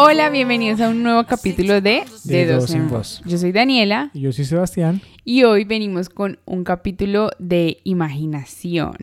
[0.00, 3.20] Hola, bienvenidos a un nuevo capítulo de De, Dos en Voz.
[3.26, 5.00] Yo soy Daniela Y yo soy Sebastián.
[5.24, 8.94] y hoy venimos con un capítulo de imaginación.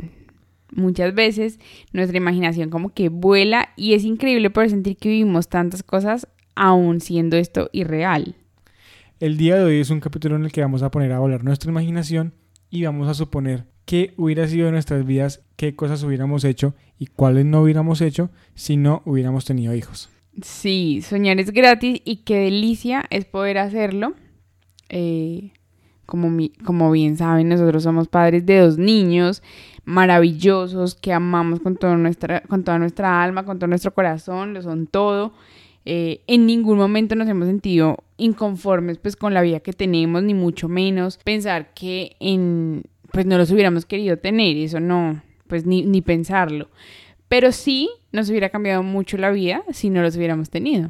[0.71, 1.60] Muchas veces
[1.92, 7.02] nuestra imaginación como que vuela y es increíble poder sentir que vivimos tantas cosas aún
[7.02, 8.38] siendo esto irreal.
[9.20, 11.43] El día de hoy es un capítulo en el que vamos a poner a volar
[11.43, 12.33] nuestra imaginación
[12.69, 17.07] y vamos a suponer qué hubiera sido de nuestras vidas, qué cosas hubiéramos hecho y
[17.07, 20.10] cuáles no hubiéramos hecho si no hubiéramos tenido hijos.
[20.42, 24.14] Sí, soñar es gratis y qué delicia es poder hacerlo.
[24.89, 25.52] Eh,
[26.06, 29.42] como, como bien saben, nosotros somos padres de dos niños
[29.86, 34.61] maravillosos que amamos con, toda nuestra, con toda nuestra alma, con todo nuestro corazón, lo
[34.61, 35.34] son todo.
[35.86, 40.33] Eh, en ningún momento nos hemos sentido inconformes pues con la vida que tenemos, ni
[40.33, 45.83] mucho menos pensar que en pues no los hubiéramos querido tener, eso no, pues ni,
[45.83, 46.70] ni pensarlo.
[47.30, 50.89] Pero sí nos hubiera cambiado mucho la vida si no los hubiéramos tenido.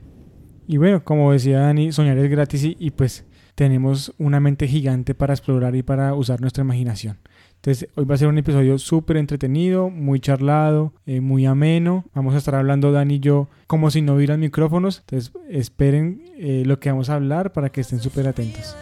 [0.68, 5.16] Y bueno, como decía Dani, soñar es gratis y, y pues tenemos una mente gigante
[5.16, 7.18] para explorar y para usar nuestra imaginación.
[7.56, 12.06] Entonces, hoy va a ser un episodio súper entretenido, muy charlado, eh, muy ameno.
[12.14, 15.00] Vamos a estar hablando Dani y yo como si no hubieran micrófonos.
[15.00, 18.76] Entonces, esperen eh, lo que vamos a hablar para que estén súper atentos.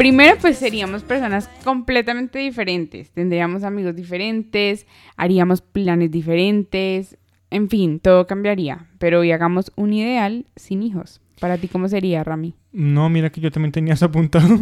[0.00, 3.10] Primero, pues seríamos personas completamente diferentes.
[3.10, 7.18] Tendríamos amigos diferentes, haríamos planes diferentes.
[7.50, 8.86] En fin, todo cambiaría.
[8.98, 11.20] Pero hoy hagamos un ideal sin hijos.
[11.38, 12.54] Para ti, ¿cómo sería, Rami?
[12.72, 14.60] No, mira que yo también tenía eso apuntado.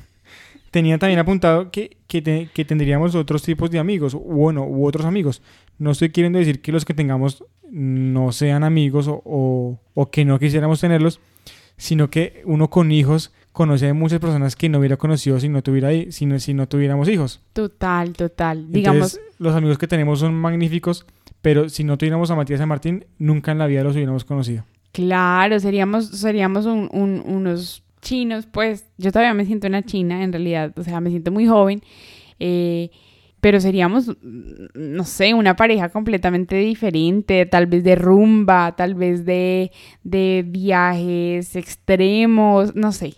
[0.70, 5.04] tenía también apuntado que, que, te- que tendríamos otros tipos de amigos, bueno, u otros
[5.04, 5.42] amigos.
[5.78, 10.24] No estoy queriendo decir que los que tengamos no sean amigos o, o- o que
[10.24, 11.20] no quisiéramos tenerlos,
[11.76, 15.62] sino que uno con hijos conoce a muchas personas que no hubiera conocido si no,
[15.62, 17.40] tuviera, si no, si no tuviéramos hijos.
[17.52, 18.66] Total, total.
[18.70, 21.06] Digamos, los amigos que tenemos son magníficos,
[21.42, 24.24] pero si no tuviéramos a Matías y a Martín, nunca en la vida los hubiéramos
[24.24, 24.64] conocido.
[24.92, 30.32] claro, seríamos, seríamos un- un- unos chinos, pues yo todavía me siento una china, en
[30.32, 31.80] realidad, o sea, me siento muy joven.
[32.40, 32.90] eh,
[33.40, 34.14] pero seríamos, mm,
[34.74, 39.70] no sé, una pareja completamente diferente, tal vez de rumba, tal vez de,
[40.04, 43.14] de viajes extremos, no sé,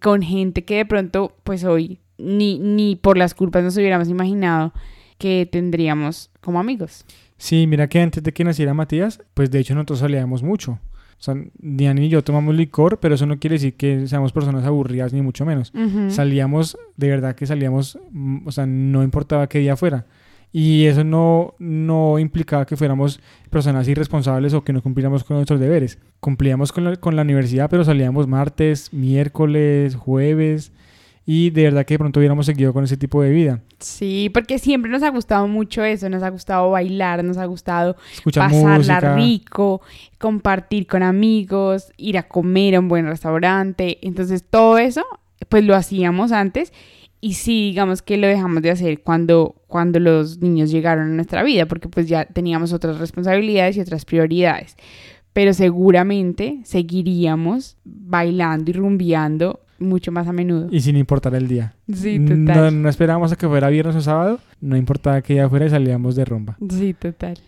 [0.00, 4.72] con gente que de pronto, pues hoy, ni, ni por las culpas nos hubiéramos imaginado
[5.18, 7.04] que tendríamos como amigos.
[7.36, 10.78] Sí, mira que antes de que naciera Matías, pues de hecho nosotros salíamos mucho.
[11.20, 14.64] O sea, Diana y yo tomamos licor, pero eso no quiere decir que seamos personas
[14.64, 15.72] aburridas, ni mucho menos.
[15.74, 16.10] Ujú.
[16.10, 20.06] Salíamos, de verdad que salíamos, mm, o sea, no importaba qué día fuera.
[20.52, 23.20] Y eso no, no implicaba que fuéramos
[23.50, 25.98] personas irresponsables o que no cumpliéramos con nuestros deberes.
[26.20, 30.72] Cumplíamos con la, con la universidad, pero salíamos martes, miércoles, jueves.
[31.26, 33.60] Y de verdad que de pronto hubiéramos seguido con ese tipo de vida.
[33.80, 37.96] Sí, porque siempre nos ha gustado mucho eso, nos ha gustado bailar, nos ha gustado
[38.14, 39.14] Escuchar pasarla música.
[39.14, 39.82] rico,
[40.16, 43.98] compartir con amigos, ir a comer a un buen restaurante.
[44.00, 45.04] Entonces todo eso,
[45.50, 46.72] pues lo hacíamos antes
[47.20, 51.42] y sí, digamos que lo dejamos de hacer cuando, cuando los niños llegaron a nuestra
[51.42, 54.76] vida, porque pues ya teníamos otras responsabilidades y otras prioridades.
[55.32, 60.68] Pero seguramente seguiríamos bailando y rumbeando mucho más a menudo.
[60.70, 61.74] Y sin importar el día.
[61.92, 62.82] Sí, No, total.
[62.82, 66.16] no esperábamos a que fuera viernes o sábado, no importaba que ya fuera y salíamos
[66.16, 66.56] de rumba.
[66.70, 67.38] Sí, total.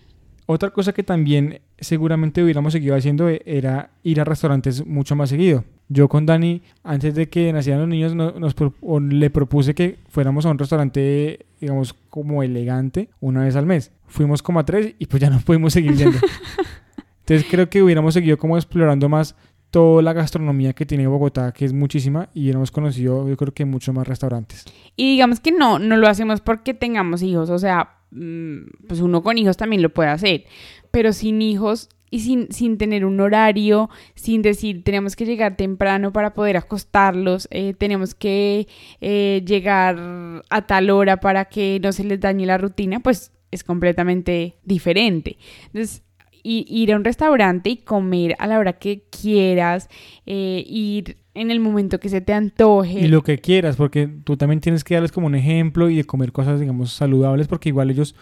[0.53, 5.31] Otra cosa que también seguramente hubiéramos seguido haciendo e- era ir a restaurantes mucho más
[5.31, 5.63] seguido.
[5.89, 9.99] Yo con Dani, antes de que nacieran los niños, no- nos o le propuse que
[10.09, 13.93] fuéramos a un restaurante, digamos, como elegante, una vez al mes.
[14.09, 16.19] Fuimos como a tres y pues ya no pudimos seguir yendo.
[17.21, 19.37] Entonces creo que hubiéramos seguido como explorando más
[19.71, 23.65] toda la gastronomía que tiene Bogotá, que es muchísima, y hubiéramos conocido, yo creo que
[23.65, 24.65] mucho más restaurantes.
[24.97, 29.39] Y digamos que no, no lo hacemos porque tengamos hijos, o sea, pues uno con
[29.39, 30.45] hijos también lo puede hacer,
[30.91, 36.13] pero sin hijos y sin, sin tener un horario, sin decir tenemos que llegar temprano
[36.13, 38.67] para poder acostarlos, eh, tenemos que
[39.01, 43.65] eh, llegar a tal hora para que no se les dañe la rutina, pues es
[43.65, 45.39] completamente diferente.
[45.67, 46.03] Entonces,
[46.43, 49.89] ir a un restaurante y comer a la hora que quieras,
[50.27, 53.01] eh, ir en el momento que se te antoje.
[53.01, 56.05] Y lo que quieras, porque tú también tienes que darles como un ejemplo y de
[56.05, 58.15] comer cosas, digamos, saludables, porque igual ellos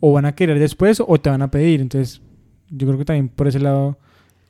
[0.00, 1.80] o van a querer después o te van a pedir.
[1.80, 2.22] Entonces,
[2.68, 3.98] yo creo que también por ese lado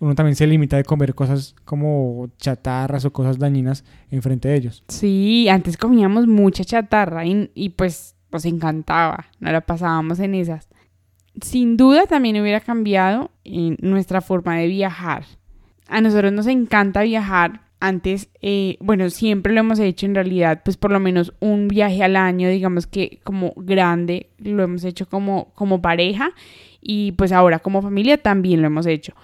[0.00, 4.82] uno también se limita de comer cosas como chatarras o cosas dañinas enfrente de ellos.
[4.88, 10.69] Sí, antes comíamos mucha chatarra y, y pues nos encantaba, no la pasábamos en esas.
[11.42, 15.24] Sin duda también hubiera cambiado en nuestra forma de viajar.
[15.88, 20.76] A nosotros nos encanta viajar antes, eh, bueno, siempre lo hemos hecho en realidad, pues
[20.76, 25.50] por lo menos un viaje al año, digamos que como grande, lo hemos hecho como,
[25.54, 26.32] como pareja
[26.82, 29.14] y pues ahora como familia también lo hemos hecho.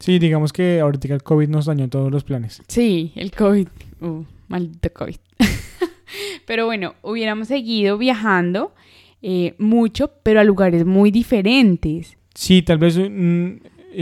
[0.00, 2.62] Sí, digamos que ahorita el COVID nos dañó todos los planes.
[2.66, 3.68] Sí, el COVID,
[4.00, 5.16] uh, maldito COVID.
[6.46, 8.74] pero bueno, hubiéramos seguido viajando
[9.22, 12.16] eh, mucho, pero a lugares muy diferentes.
[12.34, 13.50] Sí, tal vez mm,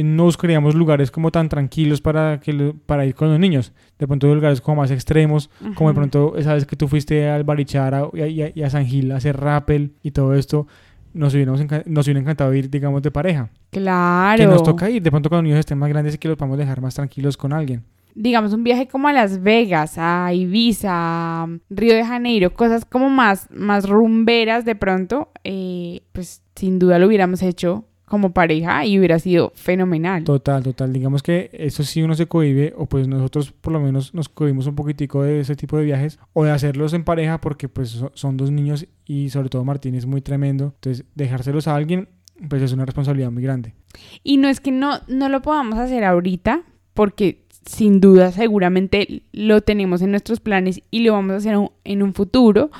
[0.03, 3.73] no buscaríamos lugares como tan tranquilos para, que lo- para ir con los niños.
[3.99, 7.45] De pronto lugares como más extremos, como de pronto esa vez que tú fuiste al
[7.45, 10.67] Barichara y a, y a- y a San Gil a hacer rappel y todo esto,
[11.13, 13.51] nos, hubiéramos nos hubiera encantado ir, digamos, de pareja.
[13.71, 14.37] Claro.
[14.43, 16.37] Que nos toca ir, de pronto cuando los niños estén más grandes y que los
[16.37, 17.85] podamos dejar más tranquilos con alguien.
[18.15, 23.09] Digamos, un viaje como a Las Vegas, a Ibiza, a Río de Janeiro, cosas como
[23.11, 28.99] más, más rumberas de pronto, eh, pues sin duda lo hubiéramos hecho como pareja y
[28.99, 30.23] hubiera sido fenomenal.
[30.25, 30.93] Total, total.
[30.93, 34.67] Digamos que eso sí uno se cohibe, o pues nosotros por lo menos nos cohibimos
[34.67, 38.13] un poquitico de ese tipo de viajes, o de hacerlos en pareja, porque pues so-
[38.15, 40.73] son dos niños y sobre todo Martín es muy tremendo.
[40.77, 42.09] Entonces, dejárselos a alguien,
[42.49, 43.75] pues es una responsabilidad muy grande.
[44.23, 46.63] Y no es que no, no lo podamos hacer ahorita,
[46.93, 52.03] porque sin duda seguramente lo tenemos en nuestros planes y lo vamos a hacer en
[52.03, 52.71] un futuro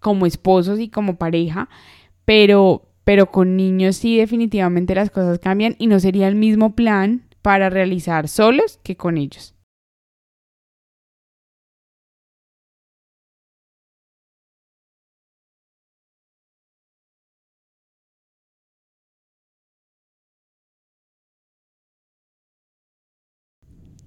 [0.00, 1.68] como esposos y como pareja,
[2.24, 7.22] pero, pero con niños sí definitivamente las cosas cambian y no sería el mismo plan
[7.40, 9.53] para realizar solos que con ellos.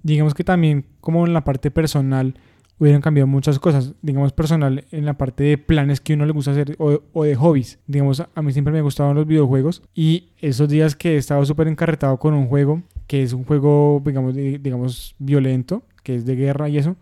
[0.02, 2.34] Digamos que también como en la parte personal
[2.78, 3.94] hubieran cambiado muchas cosas.
[4.02, 7.78] Digamos personal en la parte de planes que uno le gusta hacer o, de hobbies.
[7.86, 11.68] Digamos, a mí siempre me gustaban los videojuegos y esos días que he estado súper
[11.68, 16.68] encarretado con un juego, que es un juego, digamos, digamos, violento, que es de guerra
[16.68, 16.96] y eso,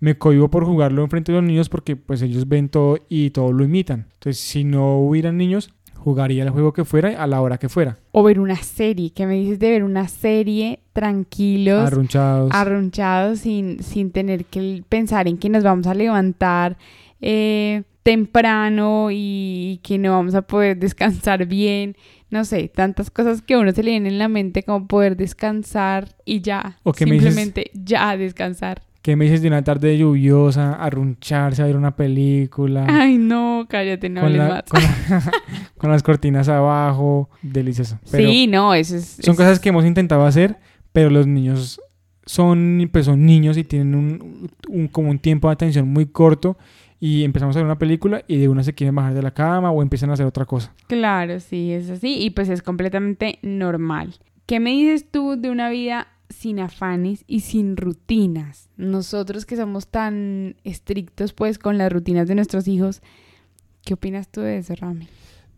[0.00, 3.52] me cohibo por jugarlo enfrente de los niños porque pues ellos ven todo y todo
[3.52, 4.08] lo imitan.
[4.14, 7.98] Entonces, si no hubieran niños, jugaría el juego que fuera a la hora que fuera.
[8.12, 11.86] O ver una serie, ¿qué me dices de ver una serie tranquilos?
[11.86, 12.50] Arrunchados.
[12.52, 16.76] arrunchados sin, sin tener que pensar en que nos vamos a levantar
[17.20, 21.96] eh, temprano y que no vamos a poder descansar bien.
[22.30, 25.16] No sé, tantas cosas que a uno se le vienen en la mente como poder
[25.16, 26.78] descansar y ya.
[26.84, 28.82] O que me dices- simplemente ya descansar.
[29.02, 32.84] ¿Qué me dices de una tarde lluviosa, arruncharse a ver una película?
[32.88, 34.62] Ay, no, cállate, no con, hables la- más.
[34.64, 35.32] con la-
[35.78, 37.98] con las cortinas abajo, delicioso.
[38.10, 39.18] Pero sí, no, eso es...
[39.22, 40.58] son cosas que hemos intentado hacer,
[40.92, 41.80] pero los niños
[42.26, 46.58] son, pues son niños y tienen un, un- como un tiempo de atención muy corto
[47.00, 49.70] y empezamos a ver una película y de una se quieren bajar de la cama
[49.70, 50.74] o empiezan a hacer otra cosa.
[50.88, 54.16] Claro, sí, es así y pues es completamente normal.
[54.44, 58.70] ¿Qué me dices tú de una vida sin afanes y sin rutinas?
[58.78, 63.02] Nosotros que somos tan estrictos pues con las rutinas de nuestros hijos,
[63.84, 65.06] ¿qué opinas tú de eso, Rami?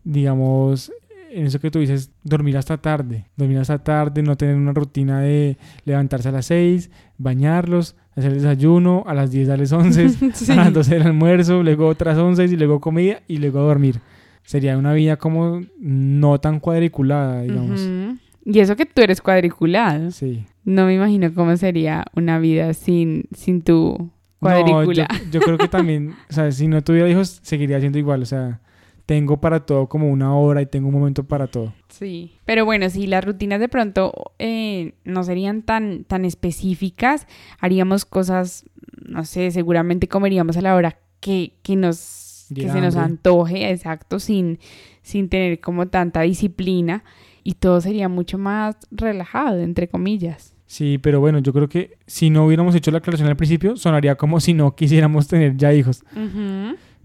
[0.03, 0.91] digamos,
[1.31, 5.21] en eso que tú dices, dormir hasta tarde, dormir hasta tarde, no tener una rutina
[5.21, 10.51] de levantarse a las 6, bañarlos, hacer el desayuno, a las 10 darles 11, Sí.
[10.51, 14.01] a las 12 del almuerzo, luego otras 11 y luego comida y luego dormir.
[14.43, 17.79] Sería una vida como no tan cuadriculada, digamos.
[17.81, 18.17] Ujú.
[18.45, 20.11] Y eso que tú eres cuadriculado.
[20.11, 20.45] Sí.
[20.65, 25.07] No me imagino cómo sería una vida sin, sin tu No, yo, cuadrícula.
[25.31, 28.21] yo creo que también, o sea, si no tuviera hijos, seguiría siendo igual.
[28.21, 28.61] O sea,
[29.05, 31.73] tengo para todo como una hora y tengo un momento para todo.
[31.89, 37.27] Sí, pero bueno, si las rutinas de pronto eh, no serían tan, tan específicas,
[37.59, 38.65] haríamos cosas,
[39.05, 44.19] no sé, seguramente comeríamos a la hora que, que nos, que se nos antoje, exacto,
[44.19, 44.59] sin,
[45.01, 47.03] sin tener como tanta disciplina
[47.43, 50.52] y todo sería mucho más relajado, entre comillas.
[50.73, 54.15] Sí, pero bueno, yo creo que si no hubiéramos hecho la aclaración al principio, sonaría
[54.15, 56.03] como si no quisiéramos tener ya hijos.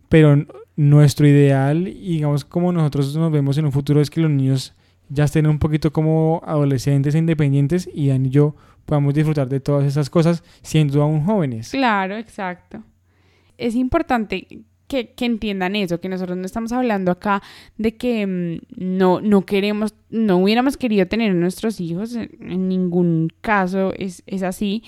[0.09, 4.31] Pero nuestro ideal, y digamos como nosotros nos vemos en un futuro, es que los
[4.31, 4.75] niños
[5.11, 8.57] ya estén un poquito como adolescentes e independientes y Dan y yo
[8.87, 11.73] podamos disfrutar de todas esas cosas siendo aún jóvenes.
[11.73, 12.83] Claro, exacto.
[13.59, 14.47] Es importante
[14.89, 17.43] que, que entiendan eso, que nosotros no estamos hablando acá
[17.77, 23.29] de que mm, no, no queremos, no hubiéramos querido tener nuestros hijos, en, en ningún
[23.41, 24.83] caso es, es así,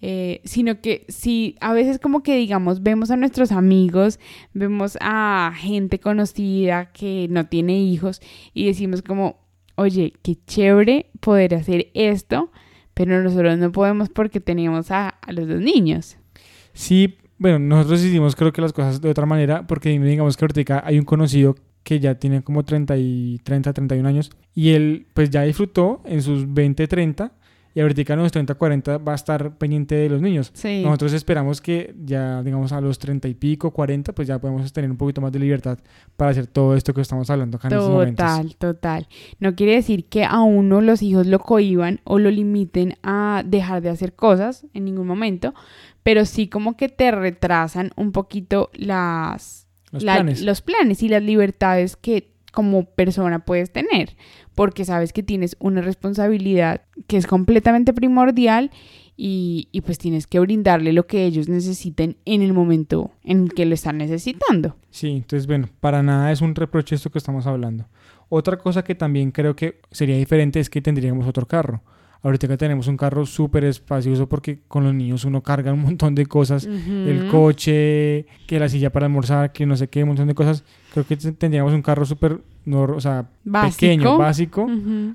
[0.00, 4.20] eh, sino que si a veces como que digamos vemos a nuestros amigos,
[4.52, 8.20] vemos a gente conocida que no tiene hijos
[8.54, 9.40] y decimos como,
[9.74, 12.52] oye, qué chévere poder hacer esto,
[12.94, 16.16] pero nosotros no podemos porque tenemos a, a los dos niños.
[16.74, 20.82] Sí, bueno, nosotros hicimos creo que las cosas de otra manera, porque digamos que ahorita
[20.84, 25.30] hay un conocido que ya tiene como 30, y, 30, 31 años, y él pues
[25.30, 27.32] ya disfrutó en sus 20, 30,
[27.78, 30.50] y ahorita a los 30, 40 va a estar pendiente de los niños.
[30.52, 30.82] Sí.
[30.82, 34.90] Nosotros esperamos que ya, digamos, a los 30 y pico, 40, pues ya podemos tener
[34.90, 35.78] un poquito más de libertad
[36.16, 38.26] para hacer todo esto que estamos hablando acá en estos momentos.
[38.26, 39.08] Total, total.
[39.38, 43.80] No quiere decir que a uno los hijos lo cohiban o lo limiten a dejar
[43.80, 45.54] de hacer cosas en ningún momento,
[46.08, 50.40] pero sí como que te retrasan un poquito las, Los la- planes.
[50.40, 54.16] los planes y las libertades que como persona puedes tener,
[54.54, 58.70] porque sabes que tienes una responsabilidad que es completamente primordial
[59.18, 63.66] y, y pues tienes que brindarle lo que ellos necesiten en el momento en que
[63.66, 64.76] lo están necesitando.
[64.88, 67.86] Sí, entonces bueno, para nada es un reproche esto que estamos hablando.
[68.30, 71.82] Otra cosa que también creo que sería diferente es que tendríamos otro carro.
[72.22, 76.14] Ahorita que tenemos un carro súper espacioso porque con los niños uno carga un montón
[76.14, 76.66] de cosas.
[76.66, 80.64] El coche, que la silla para almorzar, que no sé qué, un montón de cosas.
[80.92, 83.80] Creo que tendríamos un carro súper, no, o sea, Básico.
[83.80, 84.66] pequeño, básico,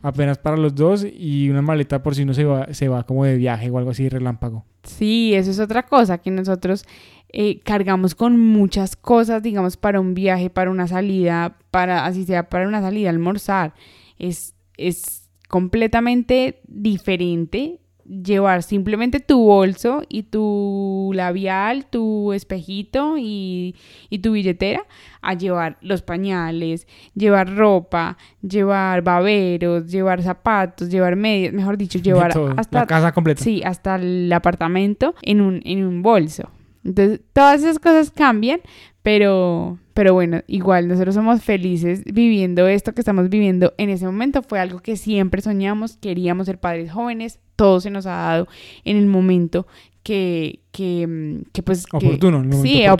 [0.01, 3.25] apenas para los dos y una maleta por si uno se va, se va como
[3.25, 4.63] de viaje o algo así relámpago.
[4.83, 6.85] Sí, eso es otra cosa que nosotros
[7.29, 12.49] eh, cargamos con muchas cosas, digamos, para un viaje, para una salida, para así sea
[12.49, 13.73] para una salida almorzar.
[14.19, 15.22] Es, es
[15.53, 23.75] completamente diferente llevar simplemente tu bolso y tu labial, tu espejito y,
[24.09, 24.83] y tu billetera
[25.21, 32.33] a llevar los pañales, llevar ropa, llevar baberos, llevar zapatos, llevar medias, mejor dicho, llevar
[32.33, 33.43] todo, hasta la casa completa.
[33.43, 36.49] Sí, hasta el apartamento en un, en un bolso.
[36.83, 38.59] Entonces, todas esas cosas cambian,
[39.03, 44.41] pero, pero bueno, igual nosotros somos felices viviendo esto que estamos viviendo en ese momento.
[44.41, 48.47] Fue algo que siempre soñamos, queríamos ser padres jóvenes, todo se nos ha dado
[48.85, 49.67] en el momento
[50.01, 51.85] que, que, mm, que pues...
[51.85, 52.93] que- Oportuno, el momento sí, oportuno.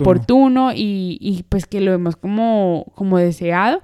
[0.69, 3.81] oportuno y, y pues que lo hemos como, como deseado.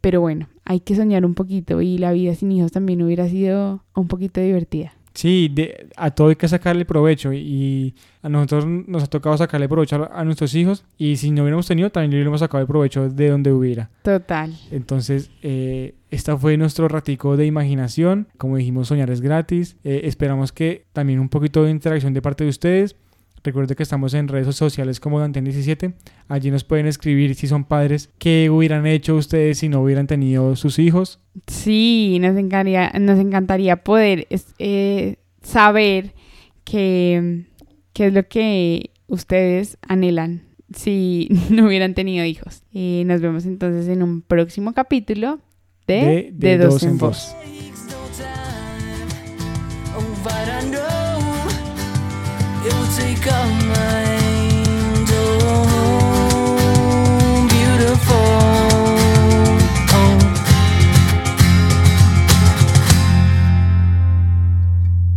[0.00, 3.82] Pero bueno, hay que soñar un poquito y la vida sin hijos también hubiera sido
[3.94, 4.92] un poquito divertida.
[5.18, 9.68] Sí, de- a todo hay que sacarle provecho y a nosotros nos ha tocado sacarle
[9.68, 13.08] provecho a, nuestros hijos y si no hubiéramos tenido también le hubiéramos sacado el provecho
[13.08, 13.90] de donde hubiera.
[14.04, 14.54] Total.
[14.70, 18.28] Entonces, eh, esta fue nuestro ratico de imaginación.
[18.36, 19.76] Como dijimos, soñar es gratis.
[19.82, 22.94] Eh, esperamos que también un poquito de interacción de parte de ustedes.
[23.44, 25.94] Recuerden que estamos en redes sociales como Danten17.
[26.28, 30.56] Allí nos pueden escribir si son padres, qué hubieran hecho ustedes si no hubieran tenido
[30.56, 31.20] sus hijos.
[31.46, 34.26] Sí, nos encantaría, nos encantaría poder
[34.58, 36.14] eh, saber
[36.64, 37.44] qué,
[37.94, 40.42] es lo que ustedes anhelan
[40.74, 42.62] si no hubieran tenido hijos.
[42.72, 45.40] Eh, nos vemos entonces en un próximo capítulo
[45.86, 47.34] de, De- de Dos en Voz.
[52.70, 53.32] 我最高
[53.74, 54.07] 爱